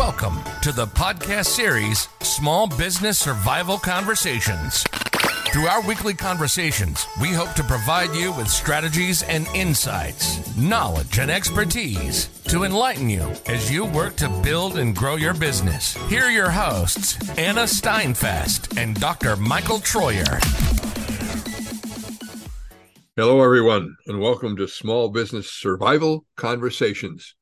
Welcome 0.00 0.38
to 0.62 0.72
the 0.72 0.86
podcast 0.86 1.44
series 1.44 2.08
Small 2.22 2.66
Business 2.66 3.18
Survival 3.18 3.76
Conversations. 3.76 4.82
Through 5.52 5.66
our 5.66 5.86
weekly 5.86 6.14
conversations, 6.14 7.06
we 7.20 7.34
hope 7.34 7.52
to 7.52 7.62
provide 7.62 8.14
you 8.14 8.32
with 8.32 8.48
strategies 8.48 9.22
and 9.24 9.46
insights, 9.48 10.56
knowledge 10.56 11.18
and 11.18 11.30
expertise 11.30 12.28
to 12.44 12.64
enlighten 12.64 13.10
you 13.10 13.30
as 13.44 13.70
you 13.70 13.84
work 13.84 14.16
to 14.16 14.30
build 14.42 14.78
and 14.78 14.96
grow 14.96 15.16
your 15.16 15.34
business. 15.34 15.92
Here 16.08 16.24
are 16.24 16.30
your 16.30 16.50
hosts, 16.50 17.18
Anna 17.36 17.64
Steinfest 17.64 18.78
and 18.78 18.98
Dr. 18.98 19.36
Michael 19.36 19.80
Troyer. 19.80 20.40
Hello, 23.16 23.42
everyone, 23.44 23.96
and 24.06 24.18
welcome 24.18 24.56
to 24.56 24.66
Small 24.66 25.10
Business 25.10 25.52
Survival 25.52 26.24
Conversations. 26.36 27.34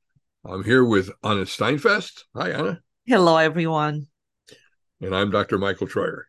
I'm 0.51 0.65
here 0.65 0.83
with 0.83 1.11
Anna 1.23 1.43
Steinfest. 1.43 2.25
Hi, 2.35 2.53
Anna. 2.53 2.80
Hello, 3.05 3.37
everyone. 3.37 4.06
And 4.98 5.15
I'm 5.15 5.30
Dr. 5.30 5.59
Michael 5.59 5.87
Troyer. 5.87 6.23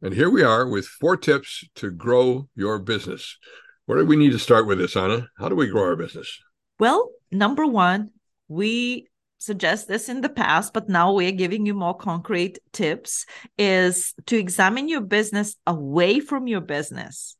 And 0.00 0.12
here 0.12 0.28
we 0.28 0.42
are 0.42 0.68
with 0.68 0.86
four 0.86 1.16
tips 1.16 1.64
to 1.76 1.92
grow 1.92 2.48
your 2.56 2.80
business. 2.80 3.38
Where 3.86 3.98
do 3.98 4.06
we 4.06 4.16
need 4.16 4.32
to 4.32 4.40
start 4.40 4.66
with 4.66 4.78
this, 4.78 4.96
Anna? 4.96 5.28
How 5.38 5.48
do 5.48 5.54
we 5.54 5.68
grow 5.68 5.84
our 5.84 5.94
business? 5.94 6.36
Well, 6.80 7.10
number 7.30 7.64
one, 7.64 8.10
we 8.48 9.06
suggest 9.38 9.86
this 9.86 10.08
in 10.08 10.20
the 10.20 10.28
past, 10.28 10.72
but 10.72 10.88
now 10.88 11.12
we're 11.12 11.30
giving 11.30 11.64
you 11.64 11.74
more 11.74 11.96
concrete 11.96 12.58
tips 12.72 13.24
is 13.56 14.14
to 14.26 14.36
examine 14.36 14.88
your 14.88 15.00
business 15.00 15.54
away 15.64 16.18
from 16.18 16.48
your 16.48 16.60
business. 16.60 17.36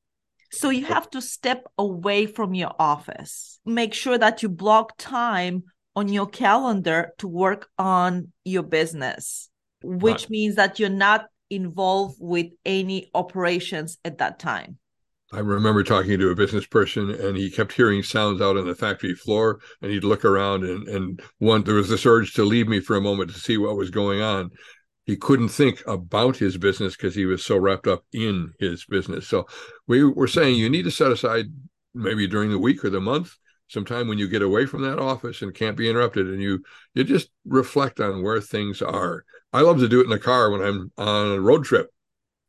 So 0.53 0.69
you 0.71 0.85
have 0.85 1.11
to 1.11 1.23
step 1.23 1.65
away 1.77 2.27
from 2.27 2.55
your 2.55 2.73
office. 2.79 3.59
Make 3.65 3.95
sure 3.95 4.19
that 4.19 4.43
you 4.43 4.49
block 4.49 4.93
time 4.99 5.65
on 5.95 6.09
your 6.09 6.27
calendar 6.27 7.13
to 7.19 7.29
work 7.29 7.69
on 7.79 8.33
your 8.45 8.63
business, 8.63 9.51
which 9.83 10.23
right. 10.23 10.31
means 10.31 10.57
that 10.57 10.79
you're 10.79 10.89
not 10.89 11.27
involved 11.51 12.17
with 12.19 12.47
any 12.65 13.11
operations 13.15 13.99
at 14.05 14.19
that 14.19 14.39
time. 14.39 14.79
I 15.35 15.39
remember 15.39 15.83
talking 15.83 16.19
to 16.19 16.31
a 16.31 16.35
business 16.35 16.67
person 16.67 17.11
and 17.11 17.37
he 17.37 17.51
kept 17.51 17.73
hearing 17.73 18.03
sounds 18.03 18.43
out 18.43 18.59
on 18.59 18.67
the 18.67 18.75
factory 18.75 19.15
floor 19.15 19.61
and 19.81 19.91
he'd 19.91 20.05
look 20.05 20.27
around 20.27 20.65
and, 20.65 20.87
and 20.89 21.23
one 21.39 21.65
there 21.65 21.75
was 21.75 21.89
this 21.89 22.05
urge 22.05 22.35
to 22.35 22.45
leave 22.45 22.69
me 22.69 22.81
for 22.81 22.97
a 22.97 23.01
moment 23.01 23.31
to 23.31 23.41
see 23.41 23.57
what 23.57 23.77
was 23.77 23.89
going 23.89 24.21
on 24.21 24.51
he 25.05 25.17
couldn't 25.17 25.49
think 25.49 25.83
about 25.87 26.37
his 26.37 26.57
business 26.57 26.97
because 26.97 27.15
he 27.15 27.27
was 27.27 27.45
so 27.45 27.57
wrapped 27.57 27.87
up 27.87 28.05
in 28.13 28.53
his 28.61 28.85
business. 28.85 29.27
So 29.27 29.47
we 29.87 30.05
were 30.05 30.29
saying 30.29 30.57
you 30.57 30.71
need 30.71 30.85
to 30.85 30.91
set 30.91 31.11
aside 31.11 31.47
maybe 31.95 32.27
during 32.27 32.51
the 32.51 32.59
week 32.59 32.85
or 32.85 32.91
the 32.91 33.01
month 33.01 33.35
sometime 33.73 34.07
when 34.07 34.19
you 34.19 34.29
get 34.29 34.43
away 34.43 34.67
from 34.67 34.83
that 34.83 34.99
office 34.99 35.43
and 35.43 35.55
can't 35.55 35.77
be 35.77 35.89
interrupted 35.89 36.27
and 36.29 36.43
you 36.43 36.63
you 36.95 37.05
just 37.05 37.31
reflect 37.45 38.01
on 38.01 38.23
where 38.23 38.41
things 38.41 38.83
are. 38.83 39.25
I 39.53 39.63
love 39.63 39.79
to 39.81 39.89
do 39.89 40.01
it 40.01 40.05
in 40.05 40.11
the 40.11 40.19
car 40.19 40.51
when 40.51 40.63
I'm 40.63 40.93
on 40.99 41.33
a 41.33 41.41
road 41.41 41.65
trip 41.65 41.89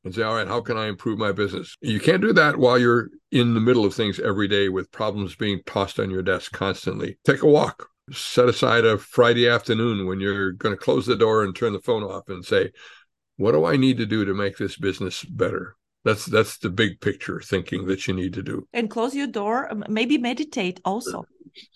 and 0.04 0.14
say, 0.14 0.22
all 0.22 0.36
right, 0.36 0.48
how 0.48 0.62
can 0.62 0.78
I 0.78 0.88
improve 0.88 1.18
my 1.18 1.32
business? 1.32 1.78
You 1.82 2.00
can't 2.00 2.22
do 2.22 2.34
that 2.34 2.58
while 2.58 2.78
you're 2.78 3.10
in 3.32 3.54
the 3.54 3.62
middle 3.62 3.86
of 3.86 3.94
things 3.94 4.20
every 4.20 4.48
day 4.48 4.68
with 4.70 4.92
problems 4.92 5.36
being 5.36 5.62
tossed 5.66 6.00
on 6.00 6.12
your 6.12 6.22
desk 6.22 6.52
constantly. 6.52 7.18
Take 7.26 7.42
a 7.42 7.48
walk, 7.48 7.88
set 8.12 8.50
aside 8.50 8.86
a 8.86 8.98
Friday 8.98 9.48
afternoon 9.48 10.06
when 10.06 10.20
you're 10.20 10.52
going 10.52 10.76
to 10.76 10.82
close 10.82 11.06
the 11.06 11.16
door 11.16 11.44
and 11.44 11.56
turn 11.56 11.74
the 11.74 11.80
phone 11.80 12.04
off 12.04 12.28
and 12.28 12.44
say, 12.44 12.72
what 13.38 13.54
do 13.54 13.66
I 13.66 13.78
need 13.78 13.98
to 13.98 14.06
do 14.06 14.26
to 14.26 14.34
make 14.34 14.58
this 14.58 14.78
business 14.78 15.24
better? 15.24 15.76
That's 16.04 16.26
that's 16.26 16.58
the 16.58 16.70
big 16.70 17.00
picture 17.00 17.40
thinking 17.40 17.86
that 17.88 18.08
you 18.08 18.14
need 18.14 18.34
to 18.34 18.44
do. 18.44 18.68
And 18.74 18.90
close 18.90 19.16
your 19.16 19.28
door. 19.28 19.72
Um, 19.72 19.86
maybe 19.88 20.18
meditate 20.18 20.82
also. 20.84 21.26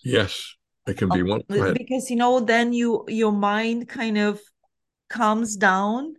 Yes, 0.04 0.54
it 0.86 0.98
can 0.98 1.08
be 1.08 1.22
oh, 1.22 1.40
one. 1.48 1.72
Because 1.72 2.10
you 2.10 2.16
know, 2.16 2.40
then 2.40 2.72
you 2.72 3.04
your 3.08 3.32
mind 3.32 3.88
kind 3.88 4.18
of 4.18 4.40
calms 5.08 5.56
down 5.56 6.14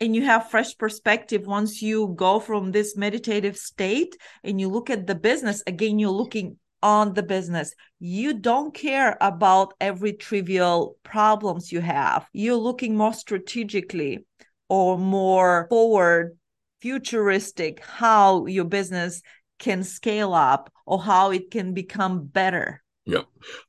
and 0.00 0.16
you 0.16 0.24
have 0.24 0.50
fresh 0.50 0.76
perspective 0.76 1.46
once 1.46 1.80
you 1.80 2.12
go 2.16 2.40
from 2.40 2.72
this 2.72 2.96
meditative 2.96 3.56
state 3.56 4.16
and 4.42 4.60
you 4.60 4.68
look 4.68 4.90
at 4.90 5.06
the 5.06 5.14
business 5.14 5.62
again 5.64 6.00
you're 6.00 6.10
looking 6.10 6.56
on 6.82 7.14
the 7.14 7.22
business. 7.22 7.74
You 8.00 8.34
don't 8.34 8.74
care 8.74 9.16
about 9.20 9.74
every 9.80 10.12
trivial 10.14 10.96
problems 11.04 11.70
you 11.70 11.80
have. 11.80 12.26
You're 12.32 12.56
looking 12.56 12.96
more 12.96 13.14
strategically 13.14 14.26
or 14.68 14.98
more 14.98 15.66
forward, 15.70 16.36
futuristic, 16.82 17.80
how 17.80 18.44
your 18.46 18.64
business 18.64 19.22
can 19.60 19.84
scale 19.84 20.34
up 20.34 20.72
or 20.84 21.00
how 21.00 21.30
it 21.30 21.50
can 21.50 21.72
become 21.72 22.26
better. 22.26 22.82
Yeah. 23.06 23.22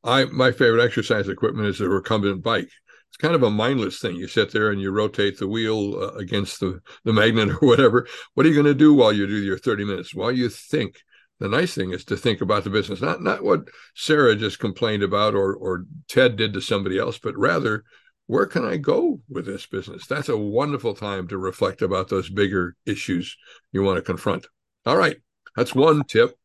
I 0.03 0.25
my 0.25 0.51
favorite 0.51 0.83
exercise 0.83 1.29
equipment 1.29 1.67
is 1.67 1.79
a 1.79 1.87
recumbent 1.87 2.43
bike. 2.43 2.69
It's 3.09 3.17
kind 3.17 3.35
of 3.35 3.43
a 3.43 3.51
mindless 3.51 3.99
thing. 3.99 4.15
You 4.15 4.27
sit 4.27 4.51
there 4.51 4.71
and 4.71 4.81
you 4.81 4.91
rotate 4.91 5.37
the 5.37 5.47
wheel 5.47 5.95
uh, 5.95 6.13
against 6.13 6.59
the, 6.59 6.79
the 7.03 7.13
magnet 7.13 7.49
or 7.61 7.67
whatever. 7.67 8.07
What 8.33 8.45
are 8.45 8.49
you 8.49 8.55
going 8.55 8.65
to 8.65 8.73
do 8.73 8.93
while 8.93 9.13
you 9.13 9.27
do 9.27 9.37
your 9.37 9.59
30 9.59 9.85
minutes? 9.85 10.15
While 10.15 10.31
you 10.31 10.49
think 10.49 10.95
the 11.39 11.47
nice 11.47 11.75
thing 11.75 11.93
is 11.93 12.05
to 12.05 12.17
think 12.17 12.41
about 12.41 12.63
the 12.63 12.71
business, 12.71 13.01
not 13.01 13.21
not 13.21 13.43
what 13.43 13.67
Sarah 13.95 14.35
just 14.35 14.59
complained 14.59 15.03
about 15.03 15.35
or 15.35 15.53
or 15.53 15.85
Ted 16.07 16.35
did 16.35 16.53
to 16.53 16.61
somebody 16.61 16.97
else, 16.97 17.19
but 17.19 17.37
rather 17.37 17.83
where 18.27 18.45
can 18.45 18.65
I 18.65 18.77
go 18.77 19.19
with 19.29 19.45
this 19.45 19.65
business? 19.65 20.07
That's 20.07 20.29
a 20.29 20.37
wonderful 20.37 20.93
time 20.93 21.27
to 21.27 21.37
reflect 21.37 21.81
about 21.81 22.09
those 22.09 22.29
bigger 22.29 22.75
issues 22.85 23.35
you 23.71 23.83
want 23.83 23.97
to 23.97 24.01
confront. 24.01 24.47
All 24.85 24.97
right, 24.97 25.17
that's 25.55 25.75
one 25.75 26.03
tip. 26.03 26.37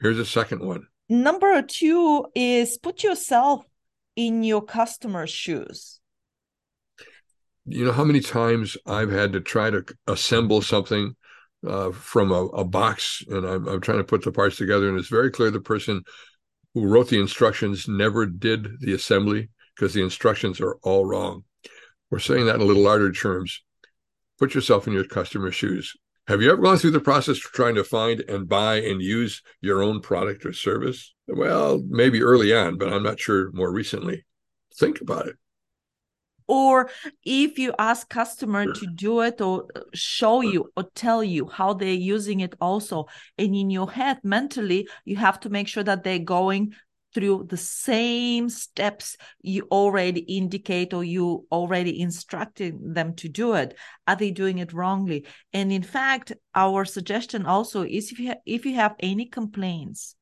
Here's 0.00 0.18
a 0.18 0.26
second 0.26 0.60
one. 0.60 0.86
Number 1.08 1.60
two 1.62 2.26
is 2.34 2.78
put 2.78 3.02
yourself 3.02 3.64
in 4.16 4.42
your 4.42 4.62
customer's 4.62 5.30
shoes. 5.30 6.00
You 7.64 7.84
know 7.84 7.92
how 7.92 8.04
many 8.04 8.20
times 8.20 8.76
I've 8.86 9.10
had 9.10 9.32
to 9.32 9.40
try 9.40 9.70
to 9.70 9.84
assemble 10.06 10.62
something 10.62 11.14
uh, 11.66 11.90
from 11.92 12.32
a, 12.32 12.46
a, 12.46 12.64
box 12.64 13.22
and 13.28 13.46
I'm, 13.46 13.68
I'm 13.68 13.80
trying 13.80 13.98
to 13.98 14.04
put 14.04 14.24
the 14.24 14.32
parts 14.32 14.56
together 14.56 14.88
and 14.88 14.98
it's 14.98 15.08
very 15.08 15.30
clear 15.30 15.50
the 15.50 15.60
person 15.60 16.02
who 16.72 16.86
wrote 16.86 17.08
the 17.08 17.20
instructions 17.20 17.86
never 17.86 18.24
did 18.24 18.80
the 18.80 18.94
assembly 18.94 19.50
because 19.74 19.94
the 19.94 20.02
instructions 20.02 20.60
are 20.60 20.76
all 20.82 21.04
wrong. 21.04 21.44
We're 22.10 22.18
saying 22.18 22.46
that 22.46 22.56
in 22.56 22.60
a 22.60 22.64
little 22.64 22.82
larger 22.82 23.12
terms. 23.12 23.62
Put 24.38 24.54
yourself 24.54 24.86
in 24.86 24.92
your 24.92 25.04
customer's 25.04 25.54
shoes. 25.54 25.96
Have 26.26 26.42
you 26.42 26.52
ever 26.52 26.62
gone 26.62 26.78
through 26.78 26.92
the 26.92 27.00
process 27.00 27.38
of 27.38 27.42
trying 27.42 27.74
to 27.74 27.82
find 27.84 28.20
and 28.20 28.48
buy 28.48 28.76
and 28.76 29.02
use 29.02 29.42
your 29.60 29.82
own 29.82 30.00
product 30.00 30.46
or 30.46 30.52
service? 30.52 31.12
Well 31.26 31.82
maybe 31.88 32.22
early 32.22 32.54
on 32.54 32.78
but 32.78 32.92
i'm 32.92 33.02
not 33.02 33.18
sure 33.20 33.50
more 33.52 33.72
recently. 33.72 34.24
Think 34.74 35.00
about 35.00 35.26
it. 35.26 35.36
Or 36.46 36.90
if 37.24 37.58
you 37.58 37.74
ask 37.78 38.08
customer 38.08 38.72
to 38.72 38.86
do 38.86 39.20
it 39.20 39.40
or 39.40 39.66
uh, 39.74 39.80
show 39.94 40.40
you 40.40 40.72
or 40.76 40.84
tell 40.94 41.22
you 41.22 41.48
how 41.48 41.74
they're 41.74 41.88
using 41.88 42.40
it 42.40 42.54
also 42.60 43.06
and 43.38 43.54
in 43.54 43.70
your 43.70 43.90
head 43.90 44.18
mentally 44.22 44.88
you 45.04 45.16
have 45.16 45.40
to 45.40 45.50
make 45.50 45.68
sure 45.68 45.84
that 45.84 46.02
they're 46.02 46.18
going 46.18 46.74
through 47.14 47.46
the 47.48 47.56
same 47.56 48.48
steps 48.48 49.16
you 49.42 49.66
already 49.70 50.20
indicate 50.20 50.94
or 50.94 51.02
you 51.02 51.46
already 51.50 52.00
instructed 52.00 52.78
them 52.94 53.14
to 53.16 53.28
do 53.28 53.54
it. 53.54 53.76
Are 54.06 54.16
they 54.16 54.30
doing 54.30 54.58
it 54.58 54.72
wrongly? 54.72 55.26
And 55.52 55.72
in 55.72 55.82
fact 55.82 56.32
our 56.54 56.84
suggestion 56.84 57.46
also 57.46 57.82
is 57.82 58.12
if 58.12 58.18
you 58.18 58.28
ha- 58.28 58.42
if 58.46 58.64
you 58.66 58.74
have 58.74 58.94
any 59.00 59.26
complaints 59.26 60.14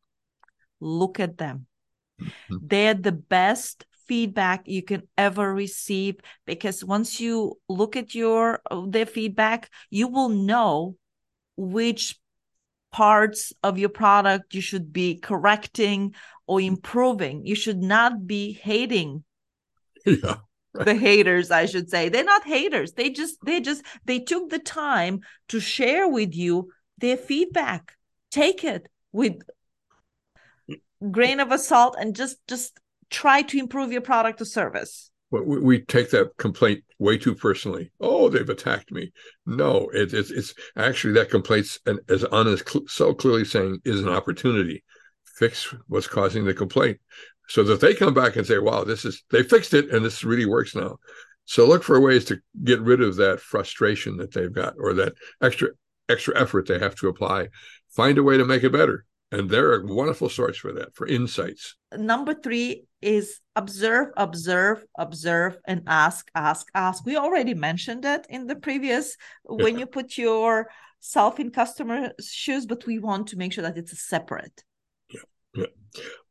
look 0.80 1.20
at 1.20 1.38
them. 1.38 1.66
Mm-hmm. 2.20 2.56
they're 2.62 2.94
the 2.94 3.12
best 3.12 3.86
feedback 4.08 4.66
you 4.66 4.82
can 4.82 5.02
ever 5.16 5.54
receive 5.54 6.16
because 6.46 6.84
once 6.84 7.20
you 7.20 7.60
look 7.68 7.94
at 7.94 8.12
your 8.12 8.60
their 8.88 9.06
feedback 9.06 9.70
you 9.90 10.08
will 10.08 10.30
know 10.30 10.96
which 11.56 12.18
parts 12.90 13.52
of 13.62 13.78
your 13.78 13.88
product 13.88 14.54
you 14.54 14.60
should 14.60 14.92
be 14.92 15.18
correcting 15.18 16.14
or 16.46 16.60
improving. 16.60 17.44
You 17.44 17.54
should 17.54 17.82
not 17.82 18.26
be 18.26 18.52
hating 18.52 19.24
yeah 20.06 20.36
the 20.74 20.94
haters 20.94 21.50
i 21.50 21.66
should 21.66 21.90
say. 21.90 22.08
They're 22.08 22.24
not 22.24 22.44
haters. 22.44 22.92
They 22.92 23.10
just 23.10 23.38
they 23.44 23.60
just 23.60 23.82
they 24.04 24.20
took 24.20 24.50
the 24.50 24.58
time 24.58 25.20
to 25.48 25.60
share 25.60 26.08
with 26.08 26.34
you 26.34 26.70
their 26.98 27.16
feedback. 27.16 27.94
Take 28.30 28.64
it 28.64 28.88
with 29.12 29.40
grain 31.10 31.40
of 31.40 31.52
a 31.52 31.58
salt 31.58 31.96
and 31.98 32.14
just 32.14 32.36
just 32.46 32.78
try 33.10 33.42
to 33.42 33.58
improve 33.58 33.92
your 33.92 34.00
product 34.00 34.40
or 34.40 34.44
service 34.44 35.10
we, 35.30 35.60
we 35.60 35.80
take 35.80 36.10
that 36.10 36.36
complaint 36.38 36.82
way 36.98 37.18
too 37.18 37.34
personally. 37.34 37.90
Oh 38.00 38.28
they've 38.28 38.48
attacked 38.48 38.90
me. 38.90 39.12
No 39.46 39.88
it, 39.92 40.12
it's 40.12 40.30
it's 40.30 40.54
actually 40.76 41.14
that 41.14 41.30
complaint's 41.30 41.78
and 41.86 42.00
as 42.08 42.22
cl- 42.22 42.86
so 42.86 43.14
clearly 43.14 43.44
saying 43.44 43.80
is 43.84 44.00
an 44.00 44.08
opportunity. 44.08 44.84
Fix 45.36 45.74
what's 45.86 46.06
causing 46.06 46.44
the 46.44 46.54
complaint. 46.54 46.98
So 47.48 47.62
that 47.64 47.80
they 47.80 47.94
come 47.94 48.14
back 48.14 48.36
and 48.36 48.46
say 48.46 48.58
wow 48.58 48.84
this 48.84 49.04
is 49.04 49.22
they 49.30 49.42
fixed 49.42 49.74
it 49.74 49.90
and 49.90 50.04
this 50.04 50.24
really 50.24 50.46
works 50.46 50.74
now. 50.74 50.96
So 51.44 51.66
look 51.66 51.82
for 51.82 51.98
ways 52.00 52.24
to 52.26 52.40
get 52.64 52.80
rid 52.80 53.00
of 53.00 53.16
that 53.16 53.40
frustration 53.40 54.18
that 54.18 54.32
they've 54.34 54.52
got 54.52 54.74
or 54.78 54.92
that 54.94 55.14
extra 55.42 55.68
extra 56.08 56.38
effort 56.40 56.66
they 56.66 56.78
have 56.78 56.94
to 56.96 57.08
apply. 57.08 57.48
Find 57.90 58.18
a 58.18 58.22
way 58.22 58.36
to 58.36 58.44
make 58.44 58.64
it 58.64 58.72
better 58.72 59.04
And 59.30 59.50
they're 59.50 59.80
a 59.80 59.86
wonderful 59.86 60.30
source 60.30 60.56
for 60.56 60.72
that, 60.72 60.94
for 60.94 61.06
insights. 61.06 61.76
Number 61.94 62.34
three 62.34 62.84
is 63.02 63.40
observe, 63.54 64.08
observe, 64.16 64.82
observe, 64.96 65.58
and 65.66 65.82
ask, 65.86 66.30
ask, 66.34 66.66
ask. 66.74 67.04
We 67.04 67.16
already 67.16 67.52
mentioned 67.52 68.04
that 68.04 68.26
in 68.30 68.46
the 68.46 68.56
previous 68.56 69.16
yeah. 69.48 69.62
when 69.62 69.78
you 69.78 69.86
put 69.86 70.16
yourself 70.16 71.38
in 71.38 71.50
customer 71.50 72.12
shoes, 72.20 72.64
but 72.64 72.86
we 72.86 72.98
want 72.98 73.28
to 73.28 73.36
make 73.36 73.52
sure 73.52 73.64
that 73.64 73.76
it's 73.76 74.08
separate. 74.08 74.64
Yeah. 75.10 75.20
Yeah. 75.54 75.66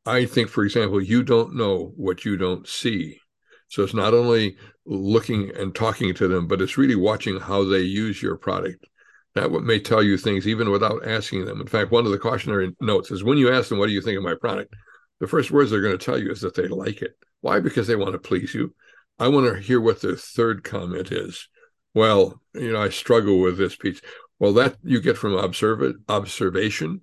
I 0.08 0.26
think, 0.26 0.50
for 0.50 0.64
example, 0.64 1.02
you 1.02 1.22
don't 1.22 1.56
know 1.56 1.94
what 1.96 2.26
you 2.26 2.36
don't 2.36 2.68
see. 2.68 3.20
So 3.68 3.84
it's 3.84 3.94
not 3.94 4.14
only 4.14 4.58
looking 4.86 5.52
and 5.56 5.76
talking 5.76 6.14
to 6.16 6.28
them, 6.28 6.48
but 6.48 6.62
it's 6.62 6.78
really 6.78 6.96
watching 6.96 7.40
how 7.40 7.64
they 7.66 7.82
use 7.82 8.22
your 8.22 8.38
product. 8.38 8.88
That 9.38 9.52
may 9.52 9.80
tell 9.80 10.04
you 10.04 10.18
things 10.18 10.48
even 10.48 10.72
without 10.72 11.08
asking 11.08 11.46
them. 11.46 11.62
In 11.62 11.68
fact, 11.68 11.92
one 11.92 12.06
of 12.06 12.12
the 12.12 12.18
cautionary 12.18 12.76
notes 12.82 13.12
is 13.12 13.24
when 13.24 13.38
you 13.38 13.52
ask 13.52 13.70
them, 13.70 13.78
What 13.78 13.88
do 13.88 13.94
you 13.94 14.02
think 14.02 14.18
of 14.18 14.24
my 14.24 14.36
product? 14.36 14.74
The 15.20 15.28
first 15.28 15.52
words 15.52 15.72
they're 15.72 15.82
going 15.82 15.98
to 15.98 16.04
tell 16.04 16.18
you 16.18 16.32
is 16.32 16.42
that 16.42 16.56
they 16.56 16.68
like 16.68 17.02
it. 17.02 17.18
Why? 17.42 17.60
Because 17.60 17.88
they 17.88 17.96
want 17.96 18.14
to 18.14 18.20
please 18.20 18.54
you. 18.54 18.74
I 19.20 19.28
want 19.30 19.48
to 19.48 19.60
hear 19.60 19.82
what 19.82 20.02
their 20.02 20.16
third 20.16 20.64
comment 20.64 21.12
is. 21.12 21.48
Well, 21.94 22.42
you 22.54 22.72
know, 22.72 22.82
I 22.82 22.90
struggle 22.90 23.40
with 23.40 23.58
this 23.58 23.76
piece. 23.76 24.02
Well, 24.40 24.54
that 24.54 24.78
you 24.84 25.02
get 25.02 25.18
from 25.18 25.34
observe 25.34 25.96
observation, 26.08 27.02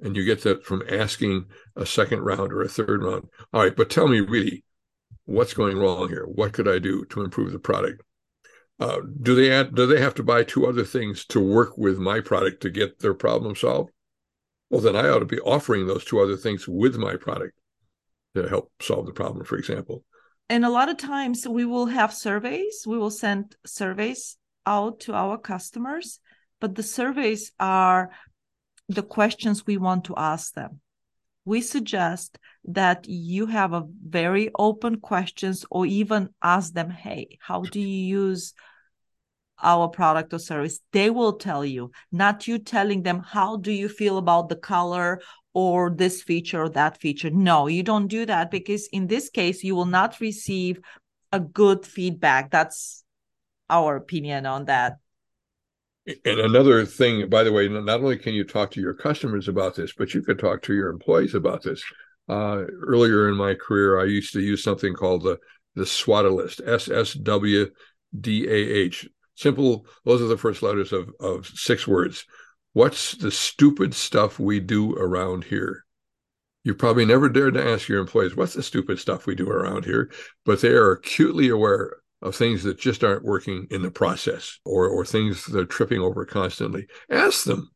and 0.00 0.16
you 0.16 0.24
get 0.24 0.42
that 0.44 0.64
from 0.64 0.82
asking 0.88 1.46
a 1.76 1.84
second 1.84 2.20
round 2.20 2.52
or 2.52 2.62
a 2.62 2.68
third 2.68 3.02
round. 3.02 3.28
All 3.52 3.62
right, 3.62 3.76
but 3.76 3.90
tell 3.90 4.08
me 4.08 4.20
really, 4.20 4.64
what's 5.26 5.52
going 5.52 5.76
wrong 5.76 6.08
here? 6.08 6.24
What 6.24 6.54
could 6.54 6.68
I 6.68 6.78
do 6.78 7.04
to 7.06 7.22
improve 7.22 7.52
the 7.52 7.58
product? 7.58 8.02
Uh, 8.80 9.00
do 9.20 9.34
they 9.34 9.50
add, 9.50 9.74
do 9.74 9.86
they 9.86 10.00
have 10.00 10.14
to 10.14 10.22
buy 10.22 10.42
two 10.42 10.66
other 10.66 10.84
things 10.84 11.24
to 11.26 11.38
work 11.38 11.76
with 11.76 11.98
my 11.98 12.20
product 12.20 12.62
to 12.62 12.70
get 12.70 12.98
their 12.98 13.12
problem 13.14 13.54
solved? 13.54 13.90
Well, 14.70 14.80
then 14.80 14.96
I 14.96 15.08
ought 15.08 15.18
to 15.18 15.26
be 15.26 15.40
offering 15.40 15.86
those 15.86 16.04
two 16.04 16.20
other 16.20 16.36
things 16.36 16.66
with 16.66 16.96
my 16.96 17.16
product 17.16 17.58
to 18.34 18.48
help 18.48 18.72
solve 18.80 19.06
the 19.06 19.12
problem, 19.12 19.44
for 19.44 19.58
example. 19.58 20.04
And 20.48 20.64
a 20.64 20.70
lot 20.70 20.88
of 20.88 20.96
times 20.96 21.46
we 21.46 21.64
will 21.64 21.86
have 21.86 22.12
surveys. 22.12 22.84
We 22.86 22.96
will 22.96 23.10
send 23.10 23.54
surveys 23.66 24.38
out 24.66 25.00
to 25.00 25.14
our 25.14 25.36
customers, 25.36 26.18
but 26.58 26.74
the 26.74 26.82
surveys 26.82 27.52
are 27.60 28.10
the 28.88 29.02
questions 29.02 29.66
we 29.66 29.76
want 29.76 30.04
to 30.04 30.14
ask 30.16 30.54
them 30.54 30.80
we 31.44 31.60
suggest 31.60 32.38
that 32.64 33.08
you 33.08 33.46
have 33.46 33.72
a 33.72 33.86
very 34.06 34.50
open 34.58 35.00
questions 35.00 35.64
or 35.70 35.86
even 35.86 36.28
ask 36.42 36.72
them 36.72 36.90
hey 36.90 37.38
how 37.40 37.62
do 37.62 37.80
you 37.80 38.18
use 38.26 38.54
our 39.62 39.88
product 39.88 40.32
or 40.32 40.38
service 40.38 40.80
they 40.92 41.10
will 41.10 41.34
tell 41.34 41.64
you 41.64 41.90
not 42.12 42.46
you 42.46 42.58
telling 42.58 43.02
them 43.02 43.20
how 43.20 43.56
do 43.56 43.72
you 43.72 43.88
feel 43.88 44.18
about 44.18 44.48
the 44.48 44.56
color 44.56 45.20
or 45.52 45.90
this 45.90 46.22
feature 46.22 46.62
or 46.62 46.68
that 46.68 47.00
feature 47.00 47.30
no 47.30 47.66
you 47.66 47.82
don't 47.82 48.08
do 48.08 48.24
that 48.26 48.50
because 48.50 48.86
in 48.88 49.06
this 49.06 49.30
case 49.30 49.64
you 49.64 49.74
will 49.74 49.86
not 49.86 50.20
receive 50.20 50.80
a 51.32 51.40
good 51.40 51.84
feedback 51.86 52.50
that's 52.50 53.04
our 53.68 53.96
opinion 53.96 54.46
on 54.46 54.64
that 54.64 54.96
and 56.24 56.40
another 56.40 56.84
thing, 56.86 57.28
by 57.28 57.44
the 57.44 57.52
way, 57.52 57.68
not 57.68 58.00
only 58.00 58.16
can 58.16 58.34
you 58.34 58.42
talk 58.42 58.70
to 58.72 58.80
your 58.80 58.94
customers 58.94 59.48
about 59.48 59.74
this, 59.74 59.92
but 59.92 60.14
you 60.14 60.22
could 60.22 60.38
talk 60.38 60.62
to 60.62 60.74
your 60.74 60.88
employees 60.88 61.34
about 61.34 61.62
this. 61.62 61.84
Uh, 62.28 62.64
earlier 62.82 63.28
in 63.28 63.34
my 63.36 63.54
career, 63.54 64.00
I 64.00 64.04
used 64.04 64.32
to 64.32 64.40
use 64.40 64.62
something 64.62 64.94
called 64.94 65.24
the 65.24 65.38
the 65.74 65.86
SWOT 65.86 66.30
list, 66.32 66.60
S 66.64 66.88
S 66.88 67.14
W 67.14 67.70
D 68.18 68.46
A 68.48 68.54
H. 68.54 69.08
Simple. 69.40 69.86
Those 70.04 70.20
are 70.20 70.26
the 70.26 70.36
first 70.36 70.62
letters 70.62 70.92
of 70.92 71.14
of 71.18 71.46
six 71.46 71.88
words. 71.88 72.26
What's 72.74 73.12
the 73.12 73.30
stupid 73.30 73.94
stuff 73.94 74.38
we 74.38 74.60
do 74.60 74.94
around 74.96 75.44
here? 75.44 75.86
You 76.62 76.74
probably 76.74 77.06
never 77.06 77.30
dared 77.30 77.54
to 77.54 77.66
ask 77.66 77.88
your 77.88 78.00
employees, 78.00 78.36
what's 78.36 78.52
the 78.52 78.62
stupid 78.62 78.98
stuff 78.98 79.24
we 79.24 79.34
do 79.34 79.48
around 79.48 79.86
here? 79.86 80.12
But 80.44 80.60
they 80.60 80.72
are 80.72 80.92
acutely 80.92 81.48
aware 81.48 81.96
of 82.20 82.36
things 82.36 82.64
that 82.64 82.78
just 82.78 83.02
aren't 83.02 83.24
working 83.24 83.66
in 83.70 83.80
the 83.80 83.90
process 83.90 84.60
or, 84.66 84.86
or 84.86 85.06
things 85.06 85.46
they're 85.46 85.64
tripping 85.64 86.00
over 86.00 86.26
constantly. 86.26 86.86
Ask 87.08 87.44
them. 87.44 87.70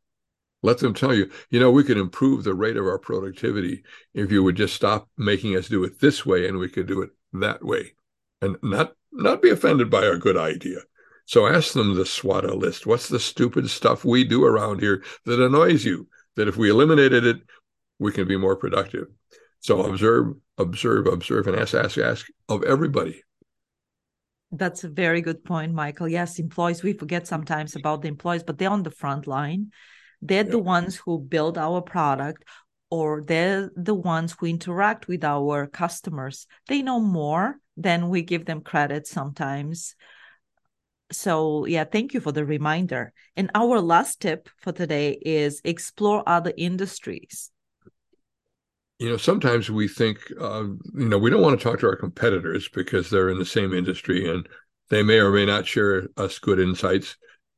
Let 0.62 0.80
them 0.80 0.92
tell 0.92 1.14
you, 1.14 1.30
you 1.48 1.60
know, 1.60 1.70
we 1.70 1.84
could 1.84 1.96
improve 1.96 2.44
the 2.44 2.54
rate 2.54 2.76
of 2.76 2.86
our 2.86 2.98
productivity 2.98 3.84
if 4.12 4.30
you 4.30 4.42
would 4.42 4.56
just 4.56 4.74
stop 4.74 5.08
making 5.16 5.56
us 5.56 5.68
do 5.68 5.82
it 5.84 5.98
this 5.98 6.26
way 6.26 6.46
and 6.46 6.58
we 6.58 6.68
could 6.68 6.86
do 6.86 7.00
it 7.00 7.10
that 7.32 7.64
way. 7.64 7.94
And 8.42 8.58
not 8.62 8.92
not 9.12 9.40
be 9.40 9.48
offended 9.48 9.88
by 9.88 10.04
a 10.04 10.18
good 10.18 10.36
idea. 10.36 10.80
So 11.26 11.46
ask 11.46 11.72
them 11.72 11.94
the 11.94 12.06
SWOT 12.06 12.44
list. 12.56 12.86
What's 12.86 13.08
the 13.08 13.20
stupid 13.20 13.70
stuff 13.70 14.04
we 14.04 14.24
do 14.24 14.44
around 14.44 14.80
here 14.80 15.02
that 15.24 15.40
annoys 15.40 15.84
you? 15.84 16.08
That 16.36 16.48
if 16.48 16.56
we 16.56 16.70
eliminated 16.70 17.24
it, 17.24 17.38
we 17.98 18.12
can 18.12 18.28
be 18.28 18.36
more 18.36 18.56
productive. 18.56 19.06
So 19.60 19.82
observe, 19.82 20.34
observe, 20.58 21.06
observe, 21.06 21.46
and 21.46 21.56
ask, 21.56 21.74
ask, 21.74 21.96
ask 21.96 22.26
of 22.48 22.62
everybody. 22.64 23.22
That's 24.52 24.84
a 24.84 24.88
very 24.88 25.22
good 25.22 25.42
point, 25.44 25.72
Michael. 25.72 26.08
Yes, 26.08 26.38
employees, 26.38 26.82
we 26.82 26.92
forget 26.92 27.26
sometimes 27.26 27.74
about 27.74 28.02
the 28.02 28.08
employees, 28.08 28.42
but 28.42 28.58
they're 28.58 28.70
on 28.70 28.82
the 28.82 28.90
front 28.90 29.26
line. 29.26 29.70
They're 30.20 30.44
the 30.44 30.58
ones 30.58 30.96
who 30.96 31.18
build 31.18 31.58
our 31.58 31.82
product 31.82 32.44
or 32.90 33.22
they're 33.22 33.70
the 33.74 33.94
ones 33.94 34.36
who 34.38 34.46
interact 34.46 35.08
with 35.08 35.24
our 35.24 35.66
customers. 35.66 36.46
They 36.68 36.82
know 36.82 37.00
more 37.00 37.58
than 37.76 38.08
we 38.08 38.22
give 38.22 38.44
them 38.44 38.60
credit 38.60 39.06
sometimes. 39.06 39.96
So, 41.12 41.66
yeah, 41.66 41.84
thank 41.84 42.14
you 42.14 42.20
for 42.20 42.32
the 42.32 42.44
reminder. 42.44 43.12
And 43.36 43.50
our 43.54 43.80
last 43.80 44.20
tip 44.20 44.48
for 44.58 44.72
today 44.72 45.18
is 45.20 45.60
explore 45.64 46.22
other 46.26 46.52
industries 46.56 47.50
you 48.98 49.08
know, 49.08 49.16
sometimes 49.16 49.70
we 49.70 49.88
think, 49.88 50.18
uh, 50.40 50.64
you 50.94 51.08
know, 51.08 51.18
we 51.18 51.30
don't 51.30 51.42
want 51.42 51.58
to 51.58 51.62
talk 51.62 51.80
to 51.80 51.86
our 51.86 51.96
competitors 51.96 52.68
because 52.68 53.10
they're 53.10 53.28
in 53.28 53.38
the 53.38 53.44
same 53.44 53.74
industry 53.74 54.28
and 54.28 54.48
they 54.88 55.02
may 55.02 55.18
or 55.18 55.30
may 55.30 55.44
not 55.44 55.66
share 55.66 56.08
us 56.16 56.38
good 56.38 56.60
insights. 56.60 57.16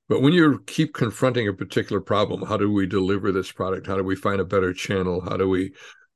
But 0.08 0.22
when 0.22 0.32
you 0.32 0.62
keep 0.66 0.94
confronting 0.94 1.48
a 1.48 1.52
particular 1.52 2.00
problem, 2.00 2.42
how 2.42 2.56
do 2.56 2.72
we 2.72 2.86
deliver 2.86 3.32
this 3.32 3.52
product? 3.52 3.86
How 3.86 3.96
do 3.96 4.04
we 4.04 4.16
find 4.16 4.40
a 4.40 4.44
better 4.44 4.72
channel? 4.72 5.20
How 5.20 5.36
do 5.36 5.48
we, 5.48 5.72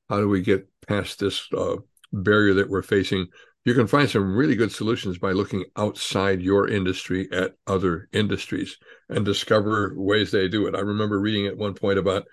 how 0.09 0.19
do 0.19 0.29
we 0.29 0.43
get 0.43 0.69
past 0.89 1.19
this 1.19 1.47
uh, 1.53 1.77
barrier 2.13 2.55
that 2.55 2.71
we're 2.71 2.83
facing? 2.83 3.27
You 3.65 3.75
can 3.75 3.87
find 3.87 4.09
some 4.09 4.35
really 4.35 4.57
good 4.57 4.73
solutions 4.73 5.19
by 5.19 5.33
looking 5.33 5.65
outside 5.77 6.41
your 6.41 6.69
industry 6.69 7.29
at 7.31 7.57
other 7.67 8.09
industries 8.13 8.79
and 9.11 9.25
discover 9.25 9.93
ways 9.97 10.31
they 10.31 10.49
do 10.49 10.67
it. 10.67 10.75
I 10.75 10.81
remember 10.81 11.21
reading 11.21 11.47
at 11.47 11.59
one 11.59 11.75
point 11.75 11.99
about 11.99 12.25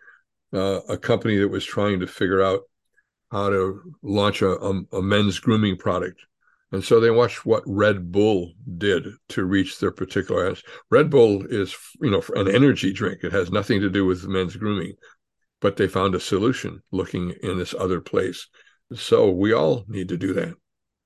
uh, 0.54 0.80
a 0.88 0.98
company 0.98 1.38
that 1.38 1.50
was 1.50 1.66
trying 1.66 2.00
to 2.00 2.08
figure 2.08 2.42
out 2.42 2.62
how 3.30 3.50
to 3.50 3.82
launch 4.02 4.42
a, 4.42 4.52
a, 4.52 4.82
a 4.94 5.02
men's 5.02 5.40
grooming 5.40 5.76
product. 5.76 6.22
And 6.72 6.84
so 6.84 7.00
they 7.00 7.12
watched 7.12 7.46
what 7.46 7.64
Red 7.66 8.12
Bull 8.12 8.54
did 8.78 9.06
to 9.30 9.44
reach 9.46 9.80
their 9.80 9.92
particular 9.92 10.42
audience. 10.42 10.64
Red 10.90 11.10
Bull 11.10 11.46
is, 11.46 11.76
you 12.02 12.10
know, 12.10 12.24
an 12.36 12.54
energy 12.54 12.94
drink. 12.94 13.24
It 13.24 13.32
has 13.34 13.52
nothing 13.52 13.82
to 13.82 13.90
do 13.90 14.06
with 14.06 14.28
men's 14.28 14.56
grooming, 14.56 14.94
but 15.60 15.76
they 15.76 15.88
found 15.88 16.16
a 16.16 16.20
solution 16.20 16.82
looking 16.92 17.34
in 17.44 17.58
this 17.58 17.74
other 17.74 18.02
place. 18.02 18.48
So 18.96 19.30
we 19.30 19.54
all 19.54 19.84
need 19.88 20.10
to 20.10 20.18
do 20.18 20.34
that. 20.34 20.56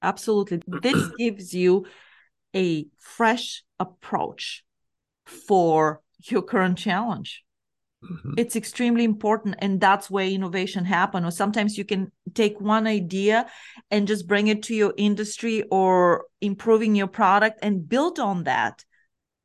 Absolutely. 0.01 0.61
This 0.67 1.09
gives 1.17 1.53
you 1.53 1.85
a 2.55 2.87
fresh 2.97 3.63
approach 3.79 4.63
for 5.25 6.01
your 6.23 6.41
current 6.41 6.77
challenge. 6.77 7.43
Mm-hmm. 8.03 8.33
It's 8.37 8.55
extremely 8.55 9.03
important, 9.03 9.55
and 9.59 9.79
that's 9.79 10.09
where 10.09 10.25
innovation 10.25 10.85
happen. 10.85 11.23
Or 11.23 11.31
sometimes 11.31 11.77
you 11.77 11.85
can 11.85 12.11
take 12.33 12.59
one 12.59 12.87
idea 12.87 13.47
and 13.91 14.07
just 14.07 14.27
bring 14.27 14.47
it 14.47 14.63
to 14.63 14.75
your 14.75 14.93
industry 14.97 15.63
or 15.69 16.25
improving 16.41 16.95
your 16.95 17.07
product 17.07 17.59
and 17.61 17.87
build 17.87 18.19
on 18.19 18.45
that. 18.45 18.83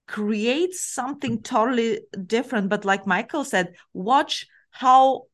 Create 0.09 0.73
something 0.73 1.43
totally 1.43 2.01
different. 2.27 2.71
But 2.71 2.85
like 2.85 3.07
Michael 3.07 3.45
said, 3.45 3.75
watch 3.93 4.47
how 4.71 5.25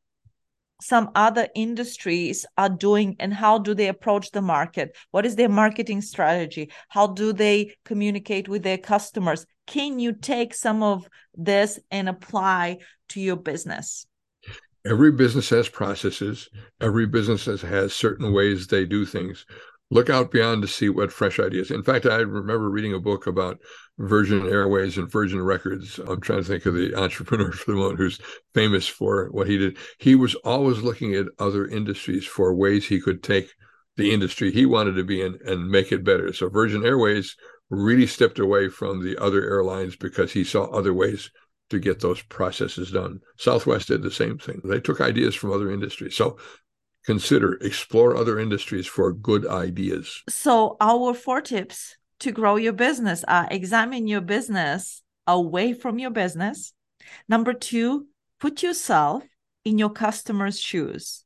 some 0.83 1.11
other 1.15 1.49
industries 1.55 2.45
are 2.59 2.69
doing 2.69 3.17
and 3.21 3.33
how 3.33 3.59
do 3.59 3.75
they 3.75 3.89
approach 3.89 4.31
the 4.33 4.43
market 4.43 4.97
what 5.11 5.25
is 5.25 5.37
their 5.37 5.49
marketing 5.49 6.01
strategy 6.01 6.71
how 6.89 7.07
do 7.07 7.33
they 7.33 7.75
communicate 7.85 8.49
with 8.49 8.62
their 8.62 8.79
customers 8.79 9.47
can 9.67 9.99
you 9.99 10.12
take 10.12 10.55
some 10.55 10.83
of 10.83 11.09
this 11.35 11.79
and 11.91 12.09
apply 12.09 12.79
to 13.11 13.21
your 13.21 13.37
business? 13.37 14.07
Every 14.85 15.12
business 15.12 15.49
has 15.51 15.69
processes. 15.69 16.49
Every 16.81 17.07
business 17.07 17.45
has 17.62 17.93
certain 17.93 18.33
ways 18.33 18.67
they 18.67 18.85
do 18.85 19.07
things. 19.07 19.47
Look 19.92 20.08
out 20.08 20.30
beyond 20.30 20.62
to 20.62 20.68
see 20.68 20.88
what 20.88 21.12
fresh 21.12 21.38
ideas. 21.38 21.70
In 21.70 21.82
fact, 21.82 22.06
I 22.06 22.16
remember 22.16 22.70
reading 22.70 22.94
a 22.94 22.99
book 22.99 23.26
about 23.26 23.58
Virgin 23.99 24.49
Airways 24.49 24.96
and 24.96 25.12
Virgin 25.12 25.42
Records. 25.42 26.00
I'm 26.08 26.18
trying 26.22 26.38
to 26.38 26.49
think 26.49 26.64
of 26.64 26.72
the 26.72 26.94
entrepreneur 26.94 27.52
for 27.52 27.72
the 27.72 27.76
moment 27.76 27.99
who's 27.99 28.18
famous 28.54 28.88
for 28.88 29.28
what 29.32 29.49
he 29.49 29.58
did. 29.58 29.76
He 29.99 30.14
was 30.14 30.34
always 30.46 30.78
looking 30.78 31.14
at 31.14 31.26
other 31.38 31.66
industries 31.66 32.25
for 32.25 32.54
ways 32.54 32.88
he 32.88 33.02
could 33.02 33.22
take 33.22 33.50
the 33.99 34.14
industry 34.14 34.50
he 34.50 34.64
wanted 34.64 34.92
to 34.92 35.04
be 35.04 35.20
in 35.20 35.38
and 35.44 35.68
make 35.68 35.92
it 35.92 36.04
better. 36.04 36.32
So 36.32 36.49
Virgin 36.49 36.87
Airways 36.87 37.37
really 37.68 38.06
stepped 38.06 38.38
away 38.38 38.70
from 38.70 39.04
the 39.04 39.22
other 39.22 39.42
airlines 39.44 39.94
because 39.96 40.32
he 40.32 40.42
saw 40.42 40.64
other 40.70 40.94
ways 40.94 41.30
to 41.68 41.78
get 41.78 42.00
those 42.00 42.22
processes 42.22 42.90
done. 42.92 43.20
Southwest 43.37 43.88
did 43.88 44.02
the 44.02 44.11
same 44.11 44.38
thing. 44.38 44.62
They 44.64 44.80
took 44.80 45.02
ideas 45.02 45.34
from 45.34 45.52
other 45.52 45.70
industries. 45.70 46.16
So 46.16 46.38
consider 47.04 47.54
explore 47.54 48.16
other 48.16 48.38
industries 48.38 48.87
for 48.87 49.12
good 49.12 49.47
ideas. 49.47 50.23
So 50.28 50.76
our 50.80 51.14
four 51.14 51.40
tips 51.40 51.97
to 52.21 52.32
grow 52.32 52.56
your 52.56 52.73
business 52.73 53.25
are 53.25 53.49
examine 53.50 54.06
your 54.06 54.21
business 54.21 55.02
away 55.26 55.73
from 55.73 55.99
your 55.99 56.11
business. 56.11 56.73
Number 57.28 57.52
two, 57.52 58.06
put 58.40 58.62
yourself 58.62 59.25
in 59.64 59.78
your 59.78 59.90
customer's 59.90 60.59
shoes. 60.59 61.25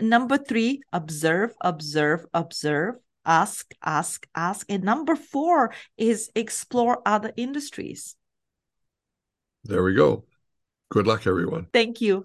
Number 0.00 0.38
three, 0.38 0.82
observe, 0.92 1.54
observe, 1.60 2.26
observe, 2.32 2.96
ask, 3.24 3.72
ask, 3.82 4.26
ask. 4.34 4.66
And 4.70 4.84
number 4.84 5.16
four 5.16 5.74
is 5.96 6.30
explore 6.34 7.02
other 7.04 7.32
industries. 7.36 8.16
There 9.64 9.82
we 9.82 9.94
go. 9.94 10.24
Good 10.90 11.06
luck, 11.06 11.26
everyone. 11.26 11.66
Thank 11.72 12.00
you. 12.00 12.24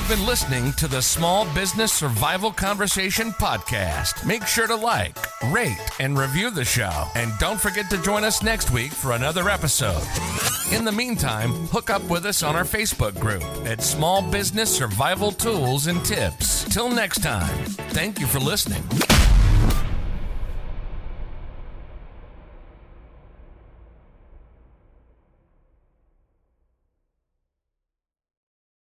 You've 0.00 0.18
been 0.18 0.26
listening 0.26 0.72
to 0.72 0.88
the 0.88 1.02
Small 1.02 1.44
Business 1.52 1.92
Survival 1.92 2.50
Conversation 2.50 3.32
podcast. 3.32 4.26
Make 4.26 4.46
sure 4.46 4.66
to 4.66 4.74
like, 4.74 5.14
rate, 5.52 5.76
and 6.00 6.18
review 6.18 6.50
the 6.50 6.64
show. 6.64 7.06
And 7.14 7.30
don't 7.38 7.60
forget 7.60 7.90
to 7.90 8.02
join 8.02 8.24
us 8.24 8.42
next 8.42 8.70
week 8.70 8.92
for 8.92 9.12
another 9.12 9.50
episode. 9.50 10.02
In 10.72 10.84
the 10.86 10.90
meantime, 10.92 11.50
hook 11.68 11.90
up 11.90 12.02
with 12.04 12.24
us 12.24 12.42
on 12.42 12.56
our 12.56 12.64
Facebook 12.64 13.20
group 13.20 13.42
at 13.66 13.82
Small 13.82 14.22
Business 14.22 14.74
Survival 14.74 15.32
Tools 15.32 15.86
and 15.86 16.02
Tips. 16.02 16.64
Till 16.64 16.88
next 16.88 17.22
time, 17.22 17.66
thank 17.92 18.18
you 18.18 18.26
for 18.26 18.40
listening. 18.40 18.82